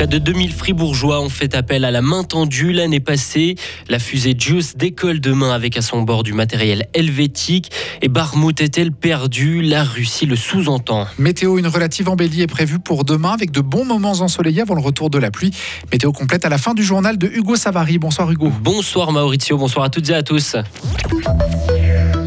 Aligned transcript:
Près 0.00 0.06
de 0.06 0.16
2000 0.16 0.54
fribourgeois 0.54 1.20
ont 1.20 1.28
fait 1.28 1.54
appel 1.54 1.84
à 1.84 1.90
la 1.90 2.00
main 2.00 2.24
tendue 2.24 2.72
l'année 2.72 3.00
passée. 3.00 3.56
La 3.90 3.98
fusée 3.98 4.34
Juice 4.34 4.74
décolle 4.74 5.20
demain 5.20 5.52
avec 5.52 5.76
à 5.76 5.82
son 5.82 6.00
bord 6.00 6.22
du 6.22 6.32
matériel 6.32 6.88
helvétique. 6.94 7.70
Et 8.00 8.08
Barmouth 8.08 8.62
est-elle 8.62 8.92
perdue? 8.92 9.60
La 9.60 9.84
Russie 9.84 10.24
le 10.24 10.36
sous-entend. 10.36 11.06
Météo, 11.18 11.58
une 11.58 11.66
relative 11.66 12.08
embellie 12.08 12.40
est 12.40 12.46
prévue 12.46 12.78
pour 12.78 13.04
demain 13.04 13.32
avec 13.32 13.50
de 13.50 13.60
bons 13.60 13.84
moments 13.84 14.12
ensoleillés 14.12 14.62
avant 14.62 14.74
le 14.74 14.80
retour 14.80 15.10
de 15.10 15.18
la 15.18 15.30
pluie. 15.30 15.50
Météo 15.92 16.12
complète 16.12 16.46
à 16.46 16.48
la 16.48 16.56
fin 16.56 16.72
du 16.72 16.82
journal 16.82 17.18
de 17.18 17.26
Hugo 17.26 17.56
Savary. 17.56 17.98
Bonsoir 17.98 18.30
Hugo. 18.30 18.50
Bonsoir 18.62 19.12
Maurizio, 19.12 19.58
bonsoir 19.58 19.84
à 19.84 19.90
toutes 19.90 20.08
et 20.08 20.14
à 20.14 20.22
tous. 20.22 20.56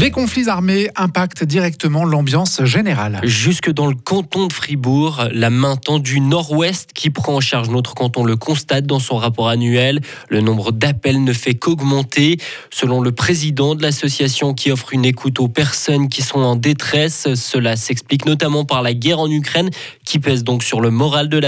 Les 0.00 0.12
conflits 0.12 0.48
armés 0.48 0.88
impactent 0.94 1.42
directement 1.42 2.04
l'ambiance 2.04 2.62
générale. 2.62 3.18
Jusque 3.24 3.68
dans 3.72 3.88
le 3.88 3.96
canton 3.96 4.46
de 4.46 4.52
Fribourg, 4.52 5.24
la 5.32 5.50
main 5.50 5.74
tendue 5.74 6.20
nord-ouest 6.20 6.92
qui 6.94 7.10
prend 7.10 7.34
en 7.34 7.40
charge 7.40 7.68
notre 7.68 7.94
canton 7.94 8.22
le 8.22 8.36
constate 8.36 8.86
dans 8.86 9.00
son 9.00 9.16
rapport 9.16 9.48
annuel. 9.48 10.00
Le 10.28 10.40
nombre 10.40 10.70
d'appels 10.70 11.24
ne 11.24 11.32
fait 11.32 11.54
qu'augmenter. 11.54 12.36
Selon 12.70 13.00
le 13.00 13.10
président 13.10 13.74
de 13.74 13.82
l'association 13.82 14.54
qui 14.54 14.70
offre 14.70 14.92
une 14.92 15.04
écoute 15.04 15.40
aux 15.40 15.48
personnes 15.48 16.08
qui 16.08 16.22
sont 16.22 16.38
en 16.38 16.54
détresse, 16.54 17.34
cela 17.34 17.74
s'explique 17.74 18.24
notamment 18.24 18.64
par 18.64 18.82
la 18.82 18.94
guerre 18.94 19.18
en 19.18 19.28
Ukraine 19.28 19.70
qui 20.04 20.20
pèse 20.20 20.44
donc 20.44 20.62
sur 20.62 20.80
le 20.80 20.90
moral 20.90 21.28
de 21.28 21.38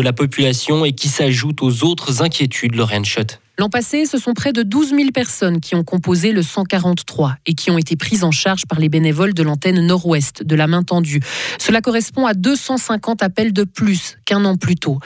la, 0.00 0.12
population 0.12 0.84
et 0.84 0.92
qui 0.92 1.08
s'ajoute 1.08 1.62
aux 1.62 1.82
autres 1.82 2.22
inquiétudes, 2.22 2.76
Lorraine 2.76 3.04
Schott. 3.04 3.40
L'an 3.60 3.68
passé, 3.68 4.06
ce 4.06 4.18
sont 4.18 4.34
près 4.34 4.52
de 4.52 4.62
12 4.62 4.90
000 4.90 5.10
personnes 5.10 5.58
qui 5.58 5.74
ont 5.74 5.82
composé 5.82 6.30
le 6.30 6.44
143 6.44 7.38
et 7.44 7.54
qui 7.54 7.72
ont 7.72 7.78
été 7.78 7.96
prises 7.96 8.22
en 8.22 8.30
charge 8.30 8.66
par 8.66 8.78
les 8.78 8.88
bénévoles 8.88 9.34
de 9.34 9.42
l'antenne 9.42 9.84
nord-ouest 9.84 10.44
de 10.44 10.54
la 10.54 10.68
main 10.68 10.84
tendue. 10.84 11.20
Cela 11.58 11.80
correspond 11.80 12.24
à 12.24 12.34
250 12.34 13.20
appels 13.20 13.52
de 13.52 13.64
plus 13.64 14.16
qu'un 14.24 14.44
an 14.44 14.56
plus 14.56 14.76
tôt. 14.76 15.00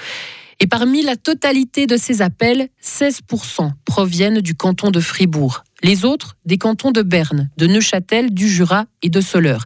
Et 0.62 0.68
parmi 0.68 1.02
la 1.02 1.16
totalité 1.16 1.88
de 1.88 1.96
ces 1.96 2.22
appels, 2.22 2.68
16% 2.80 3.72
proviennent 3.84 4.41
du 4.41 4.55
canton 4.55 4.92
de 4.92 5.00
Fribourg. 5.00 5.64
Les 5.82 6.05
autres, 6.05 6.36
des 6.44 6.56
cantons 6.56 6.92
de 6.92 7.02
Berne, 7.02 7.50
de 7.56 7.66
Neuchâtel, 7.66 8.32
du 8.32 8.48
Jura 8.48 8.84
et 9.02 9.08
de 9.08 9.20
Soleure. 9.20 9.64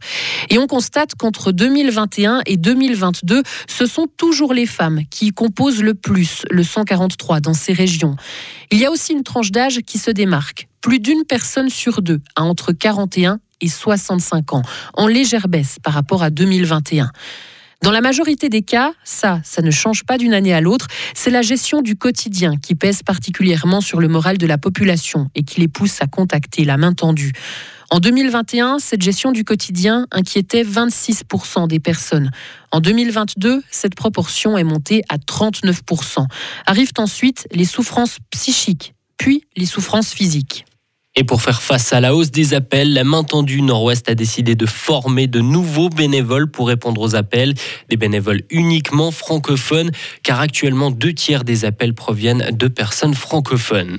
Et 0.49 0.57
on 0.57 0.65
constate 0.65 1.13
qu'entre 1.13 1.51
2021 1.51 2.41
et 2.47 2.57
2022, 2.57 3.43
ce 3.69 3.85
sont 3.85 4.07
toujours 4.17 4.55
les 4.55 4.65
femmes 4.65 5.01
qui 5.11 5.29
composent 5.29 5.83
le 5.83 5.93
plus 5.93 6.41
le 6.49 6.63
143 6.63 7.41
dans 7.41 7.53
ces 7.53 7.73
régions. 7.73 8.15
Il 8.71 8.79
y 8.79 8.85
a 8.87 8.89
aussi 8.89 9.13
une 9.13 9.21
tranche 9.21 9.51
d'âge 9.51 9.81
qui 9.85 9.99
se 9.99 10.09
démarque. 10.09 10.67
Plus 10.81 10.99
d'une 10.99 11.25
personne 11.29 11.69
sur 11.69 12.01
deux 12.01 12.21
a 12.35 12.41
entre 12.41 12.71
41 12.71 13.39
et 13.61 13.67
65 13.67 14.51
ans, 14.53 14.63
en 14.95 15.05
légère 15.05 15.47
baisse 15.47 15.77
par 15.83 15.93
rapport 15.93 16.23
à 16.23 16.31
2021. 16.31 17.11
Dans 17.83 17.91
la 17.91 18.01
majorité 18.01 18.49
des 18.49 18.63
cas, 18.63 18.93
ça, 19.03 19.39
ça 19.43 19.61
ne 19.61 19.71
change 19.71 20.03
pas 20.03 20.17
d'une 20.17 20.33
année 20.33 20.53
à 20.53 20.61
l'autre. 20.61 20.87
C'est 21.13 21.29
la 21.29 21.41
gestion 21.41 21.81
du 21.81 21.95
quotidien 21.95 22.57
qui 22.57 22.75
pèse 22.75 23.03
particulièrement 23.03 23.81
sur 23.81 23.99
le 23.99 24.07
moral 24.07 24.37
de 24.37 24.47
la 24.47 24.57
population 24.57 25.29
et 25.35 25.43
qui 25.43 25.61
les 25.61 25.67
pousse 25.67 26.01
à 26.01 26.07
contacter 26.07 26.65
la 26.65 26.77
main 26.77 26.93
tendue. 26.93 27.33
En 27.89 27.99
2021, 27.99 28.79
cette 28.79 29.01
gestion 29.01 29.31
du 29.31 29.45
quotidien 29.45 30.07
inquiétait 30.11 30.63
26% 30.63 31.69
des 31.69 31.79
personnes. 31.79 32.31
En 32.71 32.81
2022, 32.81 33.63
cette 33.71 33.95
proportion 33.95 34.57
est 34.57 34.65
montée 34.65 35.03
à 35.07 35.17
39%. 35.17 36.25
Arrivent 36.65 36.91
ensuite 36.97 37.47
les 37.51 37.63
souffrances 37.63 38.17
psychiques, 38.31 38.93
puis 39.17 39.45
les 39.55 39.65
souffrances 39.65 40.11
physiques. 40.13 40.66
Et 41.19 41.23
pour 41.23 41.41
faire 41.41 41.63
face 41.63 41.93
à 41.93 41.99
la 41.99 42.13
hausse 42.13 42.29
des 42.29 42.53
appels, 42.53 42.93
la 42.93 43.03
main 43.03 43.23
tendue 43.23 43.63
Nord-Ouest 43.63 44.07
a 44.07 44.13
décidé 44.13 44.53
de 44.53 44.67
former 44.67 45.25
de 45.25 45.41
nouveaux 45.41 45.89
bénévoles 45.89 46.45
pour 46.47 46.67
répondre 46.67 47.01
aux 47.01 47.15
appels, 47.15 47.55
des 47.89 47.97
bénévoles 47.97 48.43
uniquement 48.51 49.09
francophones, 49.09 49.89
car 50.21 50.39
actuellement 50.39 50.91
deux 50.91 51.13
tiers 51.13 51.43
des 51.43 51.65
appels 51.65 51.95
proviennent 51.95 52.51
de 52.51 52.67
personnes 52.67 53.15
francophones. 53.15 53.97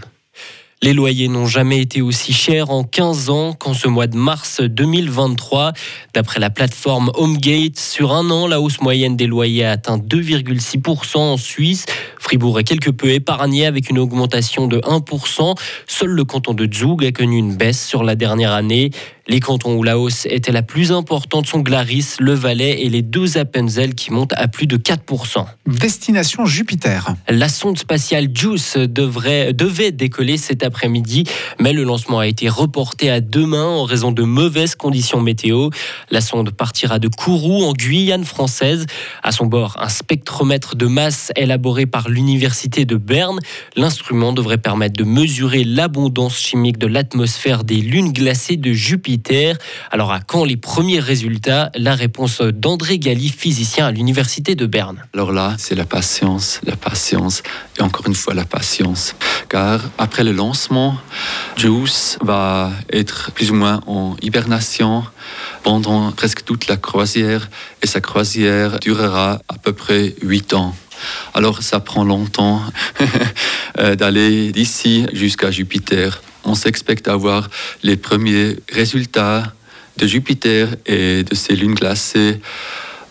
Les 0.81 0.93
loyers 0.93 1.27
n'ont 1.27 1.47
jamais 1.47 1.81
été 1.81 2.03
aussi 2.03 2.33
chers 2.33 2.71
en 2.71 2.85
15 2.85 3.31
ans 3.31 3.53
qu'en 3.53 3.75
ce 3.75 3.89
mois 3.89 4.07
de 4.07 4.17
mars 4.17 4.61
2023. 4.61 5.73
D'après 6.15 6.39
la 6.39 6.51
plateforme 6.51 7.11
HomeGate, 7.17 7.77
sur 7.77 8.13
un 8.13 8.31
an, 8.31 8.47
la 8.47 8.61
hausse 8.61 8.81
moyenne 8.81 9.17
des 9.17 9.27
loyers 9.27 9.65
a 9.65 9.73
atteint 9.73 9.99
2,6% 9.99 11.17
en 11.17 11.37
Suisse. 11.37 11.85
Fribourg 12.29 12.61
est 12.61 12.65
quelque 12.65 12.91
peu 12.91 13.09
épargné 13.09 13.65
avec 13.65 13.89
une 13.89 13.99
augmentation 13.99 14.67
de 14.67 14.81
1%. 14.81 15.57
Seul 15.87 16.11
le 16.11 16.25
canton 16.27 16.53
de 16.53 16.71
Zug 16.71 17.03
a 17.03 17.11
connu 17.11 17.39
une 17.39 17.57
baisse 17.57 17.83
sur 17.83 18.05
la 18.05 18.17
dernière 18.17 18.53
année. 18.53 18.91
Les 19.31 19.41
cantons 19.41 19.75
où 19.75 19.83
la 19.83 19.99
hausse 19.99 20.25
était 20.31 20.53
la 20.53 20.63
plus 20.63 20.91
importante 20.91 21.47
sont 21.47 21.61
Glaris, 21.61 22.17
Le 22.19 22.33
Valais 22.33 22.81
et 22.81 22.89
les 22.89 23.03
deux 23.03 23.37
Appenzell 23.37 23.95
qui 23.95 24.11
montent 24.11 24.33
à 24.33 24.49
plus 24.49 24.67
de 24.67 24.79
4%. 24.79 25.45
Destination 25.67 26.47
Jupiter. 26.47 27.15
La 27.29 27.51
sonde 27.51 27.77
spatiale 27.77 28.29
JUICE 28.33 28.79
devrait, 28.79 29.53
devait 29.53 29.93
décoller 29.93 30.39
cet 30.39 30.63
après-midi, 30.63 31.25
mais 31.61 31.75
le 31.75 31.85
lancement 31.85 32.21
a 32.21 32.27
été 32.27 32.49
reporté 32.49 33.11
à 33.11 33.21
demain 33.21 33.67
en 33.67 33.85
raison 33.85 34.13
de 34.13 34.23
mauvaises 34.23 34.75
conditions 34.75 35.21
météo. 35.21 35.69
La 36.11 36.23
sonde 36.23 36.51
partira 36.53 36.99
de 36.99 37.09
Kourou 37.09 37.65
en 37.65 37.75
Guyane 37.75 38.25
française. 38.25 38.87
À 39.23 39.31
son 39.31 39.45
bord, 39.45 39.77
un 39.79 39.91
spectromètre 39.91 40.75
de 40.75 40.87
masse 40.87 41.33
élaboré 41.37 41.85
par 41.85 42.09
l'Université 42.09 42.87
de 42.87 42.97
Berne. 42.97 43.41
L'instrument 43.77 44.33
devrait 44.33 44.57
permettre 44.57 44.97
de 44.97 45.05
mesurer 45.05 45.65
l'abondance 45.65 46.39
chimique 46.39 46.79
de 46.79 46.87
l'atmosphère 46.87 47.63
des 47.63 47.83
lunes 47.83 48.15
glacées 48.15 48.57
de 48.57 48.73
Jupiter 48.73 49.18
alors 49.91 50.13
à 50.13 50.21
quand 50.21 50.45
les 50.45 50.57
premiers 50.57 51.01
résultats? 51.01 51.71
La 51.75 51.95
réponse 51.95 52.41
d'André 52.41 52.99
Galli, 52.99 53.29
physicien 53.29 53.87
à 53.87 53.91
l'Université 53.91 54.55
de 54.55 54.67
Berne. 54.67 55.03
Alors 55.15 55.33
là, 55.33 55.55
c'est 55.59 55.75
la 55.75 55.85
patience, 55.85 56.61
la 56.65 56.77
patience 56.77 57.43
et 57.79 57.83
encore 57.83 58.07
une 58.07 58.15
fois 58.15 58.35
la 58.35 58.45
patience. 58.45 59.15
Car 59.49 59.81
après 59.99 60.25
le 60.25 60.33
lancement, 60.33 60.97
JUICE 61.57 62.19
va 62.23 62.73
être 62.93 63.31
plus 63.33 63.51
ou 63.51 63.55
moins 63.55 63.81
en 63.87 64.17
hibernation 64.23 65.05
pendant 65.63 66.13
presque 66.13 66.45
toute 66.45 66.69
la 66.69 66.77
croisière 66.77 67.51
et 67.83 67.87
sa 67.87 68.01
croisière 68.01 68.79
durera 68.81 69.41
à 69.49 69.59
peu 69.59 69.73
près 69.73 70.15
8 70.23 70.55
ans. 70.55 70.75
Alors 71.35 71.63
ça 71.63 71.81
prend 71.81 72.05
longtemps 72.05 72.61
euh, 73.79 73.95
d'aller 73.95 74.53
d'ici 74.53 75.07
jusqu'à 75.13 75.51
Jupiter 75.51 76.21
on 76.45 76.55
s'expecte 76.55 77.09
avoir 77.09 77.49
les 77.83 77.97
premiers 77.97 78.57
résultats 78.71 79.53
de 79.97 80.07
Jupiter 80.07 80.69
et 80.87 81.25
de 81.25 81.35
ses 81.35 81.57
lunes 81.57 81.75
glacées 81.75 82.41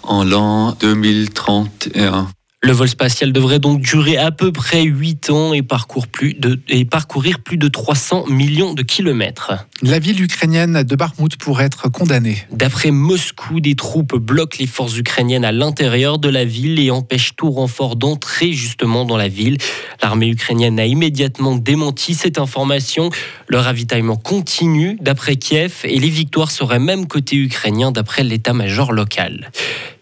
en 0.04 0.24
l'an 0.24 0.72
2031. 0.80 2.30
Le 2.68 2.74
vol 2.74 2.90
spatial 2.90 3.32
devrait 3.32 3.60
donc 3.60 3.80
durer 3.80 4.18
à 4.18 4.30
peu 4.30 4.52
près 4.52 4.84
8 4.84 5.30
ans 5.30 5.54
et, 5.54 5.64
plus 6.12 6.34
de, 6.34 6.60
et, 6.68 6.84
parcourir 6.84 7.40
plus 7.40 7.56
de 7.56 7.70
300 7.70 8.26
millions 8.28 8.74
de 8.74 8.84
kilomètres. 8.84 9.54
La 9.82 10.00
ville 10.00 10.22
ukrainienne 10.22 10.84
de 10.84 10.96
Bakhmut 10.98 11.38
pourrait 11.38 11.64
être 11.64 11.90
condamnée. 11.90 12.36
D'après 12.52 12.92
Moscou, 12.92 13.62
des 13.62 13.76
troupes 13.76 14.18
bloquent 14.18 14.58
les 14.60 14.68
forces 14.68 14.98
ukrainiennes 14.98 15.46
à 15.46 15.54
l'intérieur 15.54 16.20
de 16.20 16.28
la 16.28 16.44
ville 16.44 16.78
et 16.78 16.92
empêchent 16.92 17.38
tout 17.38 17.52
renfort 17.52 17.96
d'entrer 17.96 18.52
justement 18.52 19.06
dans 19.06 19.16
la 19.16 19.30
ville. 19.30 19.58
L'armée 20.04 20.28
ukrainienne 20.28 20.78
a 20.78 20.86
immédiatement 20.86 21.56
démenti 21.56 22.16
cette 22.16 22.38
information. 22.38 23.12
Le 23.48 23.60
ravitaillement 23.60 24.18
continue 24.18 24.98
d'après 25.00 25.38
Kiev 25.38 25.86
et 25.86 26.00
les 26.00 26.10
victoires 26.10 26.52
seraient 26.52 26.80
même 26.80 27.08
côté 27.08 27.38
ukrainien 27.38 27.94
d'après 27.94 28.26
l'état-major 28.26 28.92
local. 28.92 29.52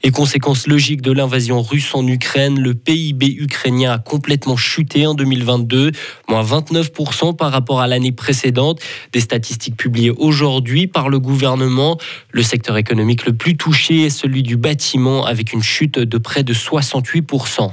Et 0.05 0.11
conséquence 0.11 0.67
logique 0.67 1.01
de 1.01 1.11
l'invasion 1.11 1.63
russe 1.63 1.95
en 1.95 2.05
Ukraine, 2.05 2.54
le 2.59 2.73
PIB 2.73 3.35
ukrainien 3.39 3.93
a 3.93 3.97
complètement 3.97 4.57
chuté 4.57 5.05
en 5.07 5.13
2022, 5.13 5.91
moins 6.27 6.43
29% 6.43 7.35
par 7.35 7.51
rapport 7.51 7.81
à 7.81 7.87
l'année 7.87 8.11
précédente. 8.11 8.79
Des 9.13 9.19
statistiques 9.19 9.77
publiées 9.77 10.11
aujourd'hui 10.11 10.87
par 10.87 11.09
le 11.09 11.19
gouvernement. 11.19 11.97
Le 12.31 12.43
secteur 12.43 12.77
économique 12.77 13.25
le 13.25 13.33
plus 13.33 13.57
touché 13.57 14.03
est 14.03 14.09
celui 14.09 14.43
du 14.43 14.57
bâtiment 14.57 15.25
avec 15.25 15.53
une 15.53 15.63
chute 15.63 15.99
de 15.99 16.17
près 16.17 16.43
de 16.43 16.53
68%. 16.53 17.71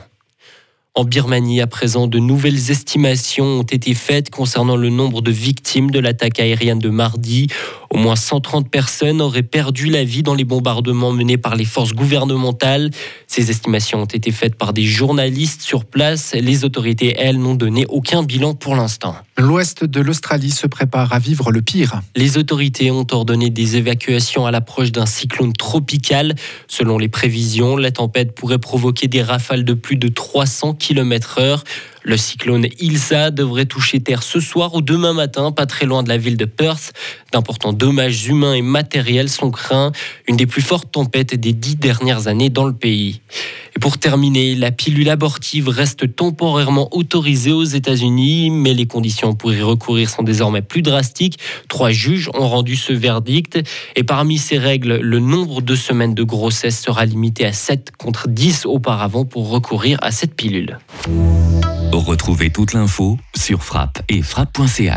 En 0.95 1.05
Birmanie, 1.05 1.63
à 1.63 1.67
présent, 1.67 2.07
de 2.07 2.19
nouvelles 2.19 2.71
estimations 2.71 3.47
ont 3.47 3.63
été 3.63 3.95
faites 3.95 4.29
concernant 4.29 4.77
le 4.77 4.91
nombre 4.91 5.23
de 5.23 5.31
victimes 5.31 5.91
de 5.91 5.99
l'attaque 5.99 6.39
aérienne 6.39 6.81
de 6.81 6.91
mardi. 6.91 7.47
Au 7.93 7.99
moins 7.99 8.17
130 8.17 8.71
personnes 8.71 9.21
auraient 9.21 9.43
perdu 9.43 9.91
la 9.91 10.03
vie 10.03 10.23
dans 10.23 10.35
les 10.35 10.45
bombardements 10.45 11.13
menés 11.13 11.37
par 11.37 11.57
les 11.57 11.67
forces 11.67 11.93
gouvernementales. 11.93 12.91
Ces 13.27 13.51
estimations 13.51 14.01
ont 14.01 14.07
été 14.07 14.33
faites 14.33 14.55
par 14.55 14.73
des 14.73 14.85
journalistes 14.85 15.61
sur 15.61 15.85
place. 15.85 16.35
Les 16.35 16.65
autorités, 16.65 17.15
elles, 17.19 17.39
n'ont 17.39 17.55
donné 17.55 17.85
aucun 17.91 18.23
bilan 18.23 18.55
pour 18.55 18.77
l'instant. 18.77 19.15
L'ouest 19.37 19.85
de 19.85 20.01
l'Australie 20.01 20.53
se 20.53 20.67
prépare 20.67 21.13
à 21.13 21.19
vivre 21.19 21.53
le 21.53 21.61
pire. 21.61 22.01
Les 22.17 22.39
autorités 22.39 22.91
ont 22.91 23.07
ordonné 23.11 23.51
des 23.51 23.77
évacuations 23.77 24.47
à 24.47 24.51
l'approche 24.51 24.91
d'un 24.91 25.05
cyclone 25.05 25.53
tropical. 25.53 26.35
Selon 26.69 26.97
les 26.97 27.09
prévisions, 27.09 27.77
la 27.77 27.91
tempête 27.91 28.35
pourrait 28.35 28.59
provoquer 28.59 29.07
des 29.07 29.23
rafales 29.23 29.67
de 29.67 29.75
plus 29.75 29.97
de 29.97 30.09
300 30.09 30.75
km/h. 30.75 31.63
Le 32.05 32.17
cyclone 32.17 32.67
Ilsa 32.81 33.31
devrait 33.31 33.67
toucher 33.67 34.01
terre 34.01 34.23
ce 34.23 34.41
soir 34.41 34.75
ou 34.75 34.83
demain 34.83 35.13
matin, 35.13 35.53
pas 35.53 35.67
très 35.67 35.87
loin 35.87 36.03
de 36.03 36.09
la 36.09 36.17
ville 36.17 36.37
de 36.37 36.45
Perth. 36.45 36.93
D'importants 37.33 37.73
dommages 37.73 38.27
humains 38.27 38.55
et 38.55 38.63
matériels 38.63 39.29
sont 39.29 39.51
craints, 39.51 39.93
une 40.27 40.37
des 40.37 40.47
plus 40.47 40.63
fortes 40.63 40.91
tempêtes 40.91 41.35
des 41.35 41.53
dix 41.53 41.77
dernières 41.77 42.27
années 42.27 42.51
dans 42.51 42.67
le 42.67 42.73
pays. 42.73 43.21
Et 43.75 43.79
Pour 43.79 43.99
terminer, 43.99 44.55
la 44.55 44.71
pilule 44.71 45.09
abortive 45.09 45.69
reste 45.69 46.15
temporairement 46.15 46.89
autorisée 46.93 47.53
aux 47.53 47.65
États-Unis, 47.65 48.51
mais 48.51 48.75
les 48.75 48.87
conditions 48.87 49.35
pour 49.35 49.53
y 49.53 49.63
recourir 49.63 50.11
sont 50.11 50.23
désormais 50.23 50.63
plus 50.63 50.83
drastiques. 50.83 51.39
Trois 51.69 51.91
juges 51.91 52.31
ont 52.35 52.49
rendu 52.49 52.77
ce 52.77 52.93
verdict 52.93 53.59
et 53.97 54.05
parmi 54.05 54.39
ces 54.39 54.59
règles, 54.59 54.97
le 54.97 55.19
nombre 55.21 55.63
de 55.63 55.75
semaines 55.75 56.15
de 56.15 56.23
grossesse 56.23 56.81
sera 56.81 57.07
limité 57.07 57.47
à 57.47 57.53
7 57.53 57.93
contre 57.97 58.29
10 58.29 58.67
auparavant 58.67 59.25
pour 59.25 59.49
recourir 59.49 59.99
à 60.03 60.11
cette 60.11 60.35
pilule. 60.35 60.79
Retrouvez 61.93 62.51
toute 62.51 62.73
l'info 62.73 63.19
sur 63.35 63.63
frappe 63.63 64.03
et 64.09 64.23
frappe.ch. 64.23 64.91